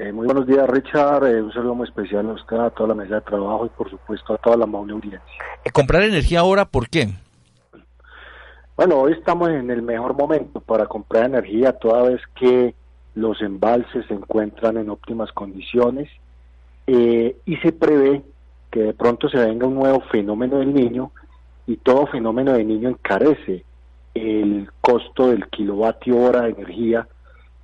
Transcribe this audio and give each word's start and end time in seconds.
Eh, 0.00 0.12
muy 0.12 0.24
buenos 0.24 0.46
días, 0.46 0.66
Richard. 0.66 1.26
Eh, 1.26 1.42
un 1.42 1.52
saludo 1.52 1.74
muy 1.74 1.86
especial 1.86 2.26
a 2.30 2.32
usted, 2.32 2.56
a 2.56 2.70
toda 2.70 2.88
la 2.88 2.94
mesa 2.94 3.16
de 3.16 3.20
trabajo 3.20 3.66
y, 3.66 3.68
por 3.68 3.90
supuesto, 3.90 4.32
a 4.32 4.38
toda 4.38 4.56
la 4.56 4.64
amable 4.64 4.94
audiencia. 4.94 5.20
Eh, 5.62 5.70
¿Comprar 5.70 6.04
energía 6.04 6.40
ahora 6.40 6.64
por 6.64 6.88
qué? 6.88 7.10
Bueno, 8.78 8.96
hoy 8.96 9.12
estamos 9.12 9.50
en 9.50 9.70
el 9.70 9.82
mejor 9.82 10.16
momento 10.16 10.58
para 10.60 10.86
comprar 10.86 11.26
energía, 11.26 11.74
toda 11.74 12.04
vez 12.04 12.22
que 12.34 12.74
los 13.14 13.42
embalses 13.42 14.06
se 14.06 14.14
encuentran 14.14 14.78
en 14.78 14.88
óptimas 14.88 15.30
condiciones 15.32 16.08
y 16.86 17.56
se 17.62 17.70
prevé 17.70 18.22
que 18.70 18.80
de 18.80 18.94
pronto 18.94 19.28
se 19.28 19.36
venga 19.36 19.66
un 19.66 19.74
nuevo 19.74 20.00
fenómeno 20.10 20.58
del 20.58 20.72
niño 20.72 21.12
y 21.66 21.76
todo 21.76 22.06
fenómeno 22.06 22.54
del 22.54 22.66
niño 22.66 22.88
encarece 22.88 23.64
el 24.14 24.68
costo 24.80 25.28
del 25.28 25.46
kilovatio 25.48 26.16
hora 26.16 26.42
de 26.42 26.50
energía, 26.50 27.06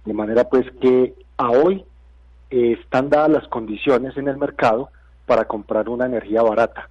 de 0.05 0.12
manera 0.12 0.45
pues 0.45 0.66
que 0.80 1.14
a 1.39 1.50
hoy 1.50 1.84
eh, 2.51 2.77
están 2.81 3.11
dadas 3.11 3.31
las 3.31 3.49
condiciones 3.49 4.17
en 4.17 4.29
el 4.29 4.36
mercado 4.36 4.91
para 5.27 5.46
comprar 5.46 5.89
una 5.89 6.07
energía 6.07 6.43
barata. 6.43 6.89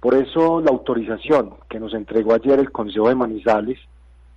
Por 0.00 0.14
eso 0.14 0.60
la 0.60 0.70
autorización 0.70 1.54
que 1.68 1.80
nos 1.80 1.94
entregó 1.94 2.34
ayer 2.34 2.58
el 2.58 2.72
Consejo 2.72 3.08
de 3.08 3.14
Manizales 3.14 3.78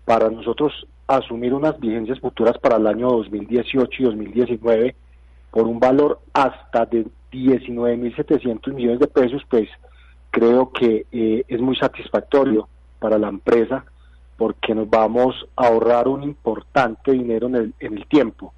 para 0.05 0.29
nosotros 0.29 0.87
asumir 1.07 1.53
unas 1.53 1.79
vigencias 1.79 2.19
futuras 2.19 2.57
para 2.57 2.77
el 2.77 2.87
año 2.87 3.09
2018 3.09 3.91
y 3.97 4.05
2019 4.05 4.95
por 5.51 5.67
un 5.67 5.79
valor 5.79 6.19
hasta 6.33 6.85
de 6.85 7.07
19.700 7.31 8.73
millones 8.73 8.99
de 8.99 9.07
pesos, 9.07 9.41
pues 9.49 9.67
creo 10.31 10.71
que 10.71 11.05
eh, 11.11 11.43
es 11.47 11.59
muy 11.59 11.75
satisfactorio 11.75 12.67
para 12.99 13.17
la 13.17 13.29
empresa 13.29 13.85
porque 14.37 14.73
nos 14.73 14.89
vamos 14.89 15.47
a 15.55 15.67
ahorrar 15.67 16.07
un 16.07 16.23
importante 16.23 17.11
dinero 17.11 17.47
en 17.47 17.55
el, 17.55 17.73
en 17.79 17.97
el 17.97 18.05
tiempo 18.07 18.53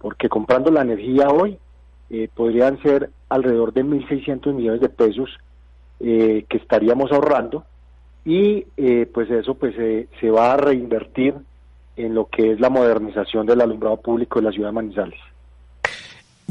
porque 0.00 0.28
comprando 0.28 0.70
la 0.70 0.82
energía 0.82 1.28
hoy 1.28 1.58
eh, 2.08 2.28
podrían 2.34 2.82
ser 2.82 3.10
alrededor 3.28 3.72
de 3.72 3.84
1.600 3.84 4.52
millones 4.54 4.80
de 4.80 4.88
pesos 4.88 5.30
eh, 6.00 6.44
que 6.48 6.56
estaríamos 6.56 7.12
ahorrando 7.12 7.64
y 8.24 8.66
eh, 8.76 9.08
pues 9.12 9.30
eso 9.30 9.54
pues 9.54 9.74
se 9.76 10.30
va 10.30 10.54
a 10.54 10.56
reinvertir 10.56 11.34
en 11.96 12.14
lo 12.14 12.26
que 12.26 12.52
es 12.52 12.60
la 12.60 12.70
modernización 12.70 13.46
del 13.46 13.60
alumbrado 13.60 13.98
público 13.98 14.38
de 14.38 14.46
la 14.46 14.52
ciudad 14.52 14.68
de 14.68 14.74
Manizales. 14.74 15.20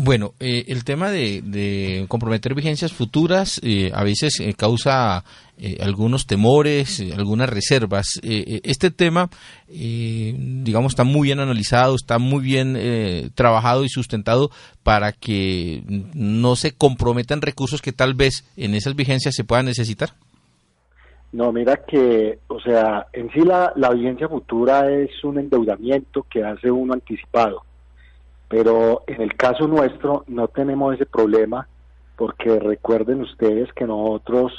Bueno, 0.01 0.31
eh, 0.39 0.63
el 0.69 0.85
tema 0.85 1.11
de, 1.11 2.05
comprometer 2.07 2.55
vigencias 2.55 2.93
futuras 2.93 3.59
eh, 3.65 3.91
a 3.93 4.05
veces 4.05 4.39
eh, 4.39 4.53
causa 4.53 5.25
algunos 5.81 6.25
temores, 6.25 7.03
algunas 7.17 7.49
reservas. 7.49 8.17
este 8.23 8.91
tema, 8.91 9.29
digamos, 9.67 10.93
está 10.93 11.03
muy 11.03 11.27
bien 11.27 11.41
analizado, 11.41 11.95
está 11.95 12.17
muy 12.17 12.41
bien 12.41 12.77
trabajado 13.35 13.83
y 13.83 13.89
sustentado 13.89 14.51
para 14.83 15.11
que 15.11 15.83
no 16.13 16.55
se 16.55 16.71
comprometan 16.71 17.41
recursos 17.41 17.81
que 17.81 17.91
tal 17.91 18.13
vez 18.13 18.45
en 18.55 18.73
esas 18.75 18.95
vigencias 18.95 19.35
se 19.35 19.43
puedan 19.43 19.65
necesitar. 19.65 20.11
No, 21.33 21.51
mira 21.51 21.75
que, 21.85 22.39
o 22.47 22.61
sea, 22.61 23.07
en 23.11 23.29
sí 23.31 23.41
la 23.41 23.89
vigencia 23.89 24.29
futura 24.29 24.89
es 24.89 25.11
un 25.25 25.39
endeudamiento 25.39 26.25
que 26.31 26.41
hace 26.41 26.71
uno 26.71 26.93
anticipado 26.93 27.63
pero 28.49 29.03
en 29.07 29.21
el 29.21 29.35
caso 29.35 29.67
nuestro 29.67 30.25
no 30.27 30.47
tenemos 30.47 30.95
ese 30.95 31.05
problema 31.05 31.67
porque 32.17 32.59
recuerden 32.59 33.21
ustedes 33.21 33.71
que 33.73 33.85
nosotros 33.85 34.51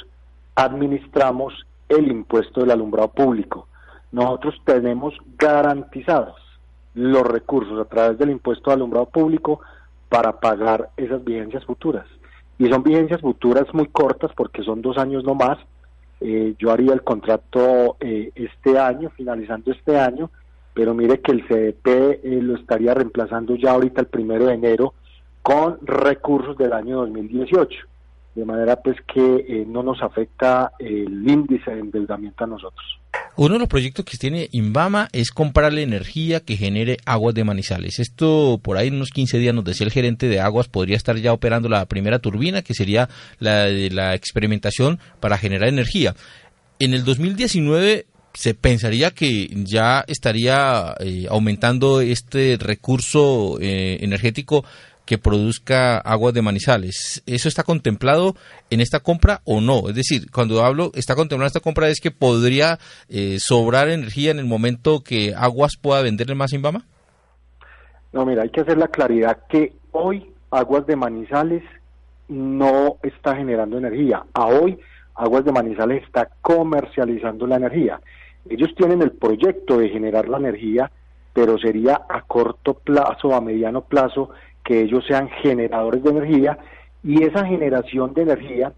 administramos 0.55 1.53
el 1.89 2.09
impuesto 2.09 2.61
del 2.61 2.71
alumbrado 2.71 3.09
público. 3.09 3.67
Nosotros 4.11 4.55
tenemos 4.65 5.13
garantizados 5.37 6.35
los 6.93 7.23
recursos 7.23 7.79
a 7.79 7.85
través 7.85 8.17
del 8.17 8.31
impuesto 8.31 8.69
del 8.71 8.79
alumbrado 8.79 9.07
público 9.07 9.59
para 10.09 10.39
pagar 10.39 10.89
esas 10.97 11.23
vigencias 11.23 11.63
futuras. 11.65 12.05
Y 12.57 12.67
son 12.69 12.83
vigencias 12.83 13.21
futuras 13.21 13.65
muy 13.73 13.87
cortas 13.87 14.31
porque 14.35 14.63
son 14.63 14.81
dos 14.81 14.97
años 14.97 15.23
no 15.23 15.35
más. 15.35 15.57
Eh, 16.19 16.55
yo 16.59 16.71
haría 16.71 16.93
el 16.93 17.01
contrato 17.01 17.97
eh, 17.99 18.31
este 18.35 18.77
año, 18.77 19.09
finalizando 19.15 19.71
este 19.71 19.99
año, 19.99 20.29
pero 20.73 20.93
mire 20.93 21.19
que 21.19 21.31
el 21.31 21.45
CDP 21.47 21.87
eh, 21.87 22.39
lo 22.41 22.55
estaría 22.55 22.93
reemplazando 22.93 23.55
ya 23.55 23.71
ahorita 23.71 24.01
el 24.01 24.07
primero 24.07 24.45
de 24.47 24.53
enero 24.53 24.93
con 25.41 25.79
recursos 25.85 26.57
del 26.57 26.73
año 26.73 26.97
2018, 26.97 27.75
de 28.35 28.45
manera 28.45 28.77
pues 28.77 28.97
que 29.13 29.45
eh, 29.47 29.65
no 29.67 29.83
nos 29.83 30.01
afecta 30.01 30.71
el 30.79 31.27
índice 31.27 31.71
de 31.71 31.79
endeudamiento 31.79 32.43
a 32.43 32.47
nosotros. 32.47 32.85
Uno 33.37 33.53
de 33.53 33.59
los 33.59 33.67
proyectos 33.69 34.05
que 34.05 34.17
tiene 34.17 34.49
Invama 34.51 35.07
es 35.13 35.31
comprarle 35.31 35.83
energía 35.83 36.41
que 36.41 36.57
genere 36.57 36.97
aguas 37.05 37.33
de 37.33 37.43
manizales. 37.43 37.99
Esto 37.99 38.59
por 38.61 38.77
ahí 38.77 38.89
en 38.89 38.95
unos 38.95 39.09
15 39.09 39.37
días 39.37 39.55
nos 39.55 39.63
decía 39.63 39.85
el 39.85 39.91
gerente 39.91 40.27
de 40.27 40.41
aguas 40.41 40.67
podría 40.67 40.97
estar 40.97 41.15
ya 41.15 41.33
operando 41.33 41.69
la 41.69 41.85
primera 41.85 42.19
turbina, 42.19 42.61
que 42.61 42.73
sería 42.73 43.09
la 43.39 43.63
de 43.63 43.89
la 43.89 44.15
experimentación 44.15 44.99
para 45.19 45.37
generar 45.37 45.69
energía. 45.69 46.13
En 46.79 46.93
el 46.93 47.05
2019 47.05 48.05
se 48.33 48.53
pensaría 48.53 49.11
que 49.11 49.47
ya 49.51 50.03
estaría 50.07 50.95
eh, 50.99 51.27
aumentando 51.29 52.01
este 52.01 52.57
recurso 52.59 53.57
eh, 53.59 53.97
energético 54.01 54.63
que 55.05 55.17
produzca 55.17 55.97
aguas 55.97 56.33
de 56.33 56.41
manizales. 56.41 57.21
¿Eso 57.25 57.49
está 57.49 57.63
contemplado 57.63 58.35
en 58.69 58.79
esta 58.79 58.99
compra 59.01 59.41
o 59.43 59.59
no? 59.59 59.89
Es 59.89 59.95
decir, 59.95 60.31
cuando 60.31 60.63
hablo, 60.63 60.91
está 60.93 61.15
contemplado 61.15 61.47
esta 61.47 61.59
compra 61.59 61.89
es 61.89 61.99
que 61.99 62.11
podría 62.11 62.79
eh, 63.09 63.37
sobrar 63.39 63.89
energía 63.89 64.31
en 64.31 64.39
el 64.39 64.45
momento 64.45 65.03
que 65.03 65.33
Aguas 65.35 65.73
pueda 65.81 66.01
venderle 66.01 66.35
más 66.35 66.53
Invama. 66.53 66.85
No, 68.13 68.25
mira, 68.25 68.43
hay 68.43 68.49
que 68.49 68.61
hacer 68.61 68.77
la 68.77 68.87
claridad 68.87 69.39
que 69.49 69.73
hoy 69.91 70.31
Aguas 70.49 70.85
de 70.85 70.95
Manizales 70.95 71.63
no 72.27 72.97
está 73.03 73.35
generando 73.35 73.77
energía. 73.77 74.23
A 74.33 74.45
hoy 74.47 74.79
Aguas 75.21 75.45
de 75.45 75.51
Manizales 75.51 76.01
está 76.01 76.29
comercializando 76.41 77.45
la 77.45 77.57
energía. 77.57 78.01
Ellos 78.49 78.73
tienen 78.75 79.03
el 79.03 79.11
proyecto 79.11 79.77
de 79.77 79.89
generar 79.89 80.27
la 80.27 80.37
energía, 80.37 80.89
pero 81.31 81.59
sería 81.59 82.01
a 82.09 82.23
corto 82.23 82.73
plazo, 82.73 83.35
a 83.35 83.39
mediano 83.39 83.81
plazo, 83.81 84.31
que 84.63 84.81
ellos 84.81 85.05
sean 85.07 85.29
generadores 85.29 86.01
de 86.01 86.09
energía 86.09 86.57
y 87.03 87.23
esa 87.23 87.45
generación 87.45 88.15
de 88.15 88.23
energía, 88.23 88.73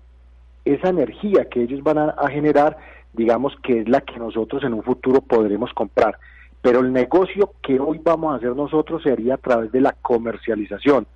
esa 0.65 0.89
energía 0.89 1.45
que 1.49 1.61
ellos 1.61 1.81
van 1.81 1.97
a, 1.97 2.27
generar, 2.29 2.75
digamos 3.13 3.53
que 3.63 3.79
es 3.79 3.87
la 3.87 4.01
que 4.01 4.19
nosotros 4.19 4.65
en 4.65 4.73
un 4.73 4.83
futuro 4.83 5.21
podremos 5.21 5.71
comprar. 5.73 6.17
Pero 6.61 6.81
el 6.81 6.91
negocio 6.91 7.53
que 7.61 7.79
hoy 7.79 8.01
vamos 8.03 8.33
a 8.33 8.35
hacer 8.35 8.53
nosotros 8.53 9.01
sería 9.01 9.35
a 9.35 9.37
través 9.37 9.71
de 9.71 9.79
la 9.79 9.93
comercialización. 9.93 11.07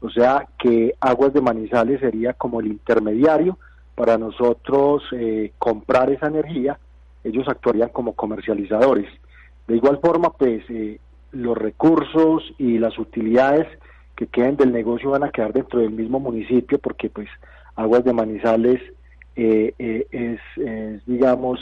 O 0.00 0.10
sea 0.10 0.46
que 0.58 0.92
Aguas 1.00 1.32
de 1.32 1.40
Manizales 1.40 2.00
sería 2.00 2.34
como 2.34 2.60
el 2.60 2.66
intermediario 2.66 3.56
para 3.96 4.16
nosotros 4.18 5.02
eh, 5.12 5.52
comprar 5.58 6.10
esa 6.10 6.28
energía 6.28 6.78
ellos 7.26 7.48
actuarían 7.48 7.88
como 7.88 8.12
comercializadores. 8.12 9.08
De 9.66 9.76
igual 9.76 9.98
forma, 9.98 10.30
pues 10.30 10.62
eh, 10.70 11.00
los 11.32 11.58
recursos 11.58 12.54
y 12.58 12.78
las 12.78 12.98
utilidades 12.98 13.66
que 14.14 14.28
queden 14.28 14.56
del 14.56 14.72
negocio 14.72 15.10
van 15.10 15.24
a 15.24 15.30
quedar 15.30 15.52
dentro 15.52 15.80
del 15.80 15.90
mismo 15.90 16.20
municipio 16.20 16.78
porque 16.78 17.10
pues 17.10 17.28
Aguas 17.74 18.04
de 18.04 18.12
Manizales 18.12 18.80
eh, 19.34 19.74
eh, 19.78 20.06
es, 20.10 20.40
digamos, 21.04 21.60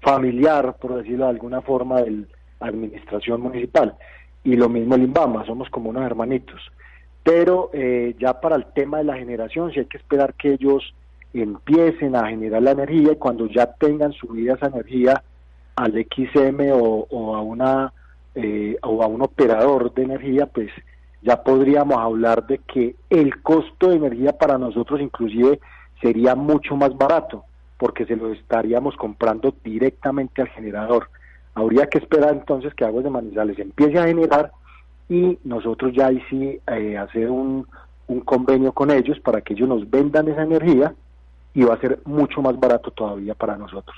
familiar, 0.00 0.76
por 0.78 0.96
decirlo 0.96 1.24
de 1.24 1.30
alguna 1.30 1.62
forma, 1.62 2.02
de 2.02 2.10
la 2.10 2.26
administración 2.66 3.40
municipal. 3.40 3.94
Y 4.42 4.56
lo 4.56 4.68
mismo 4.68 4.96
el 4.96 5.04
INVAMA, 5.04 5.46
somos 5.46 5.70
como 5.70 5.90
unos 5.90 6.04
hermanitos. 6.04 6.60
Pero 7.22 7.70
ya 8.18 8.40
para 8.40 8.56
el 8.56 8.66
tema 8.74 8.98
de 8.98 9.04
la 9.04 9.16
generación, 9.16 9.72
sí 9.72 9.78
hay 9.78 9.86
que 9.86 9.98
esperar 9.98 10.34
que 10.34 10.54
ellos 10.54 10.94
empiecen 11.32 12.16
a 12.16 12.28
generar 12.28 12.62
la 12.62 12.72
energía 12.72 13.12
y 13.12 13.16
cuando 13.16 13.46
ya 13.46 13.66
tengan 13.74 14.12
subida 14.12 14.54
esa 14.54 14.66
energía 14.66 15.22
al 15.76 15.92
XM 15.92 16.72
o, 16.72 17.36
a 17.36 17.42
una 17.42 17.92
eh, 18.34 18.76
o 18.82 19.02
a 19.02 19.06
un 19.06 19.22
operador 19.22 19.92
de 19.94 20.02
energía, 20.02 20.46
pues 20.46 20.70
ya 21.22 21.42
podríamos 21.42 21.98
hablar 21.98 22.46
de 22.46 22.58
que 22.58 22.94
el 23.08 23.42
costo 23.42 23.88
de 23.90 23.96
energía 23.96 24.32
para 24.32 24.58
nosotros 24.58 25.00
inclusive 25.00 25.60
sería 26.00 26.34
mucho 26.34 26.76
más 26.76 26.96
barato 26.96 27.44
porque 27.76 28.04
se 28.04 28.16
lo 28.16 28.32
estaríamos 28.32 28.94
comprando 28.96 29.54
directamente 29.64 30.42
al 30.42 30.48
generador. 30.48 31.08
Habría 31.54 31.86
que 31.86 31.98
esperar 31.98 32.34
entonces 32.34 32.74
que 32.74 32.84
Aguas 32.84 33.04
de 33.04 33.10
Manizales 33.10 33.58
empiece 33.58 33.98
a 33.98 34.06
generar 34.06 34.52
y 35.08 35.38
nosotros 35.44 35.92
ya 35.94 36.08
ahí 36.08 36.22
sí 36.28 36.60
eh, 36.66 36.98
hacer 36.98 37.30
un 37.30 37.66
convenio 38.24 38.72
con 38.72 38.90
ellos 38.90 39.18
para 39.20 39.40
que 39.40 39.54
ellos 39.54 39.68
nos 39.68 39.88
vendan 39.88 40.28
esa 40.28 40.42
energía 40.42 40.94
y 41.54 41.62
va 41.62 41.74
a 41.74 41.80
ser 41.80 42.00
mucho 42.04 42.42
más 42.42 42.58
barato 42.58 42.90
todavía 42.90 43.34
para 43.34 43.56
nosotros. 43.56 43.96